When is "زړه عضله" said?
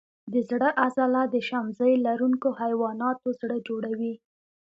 0.49-1.21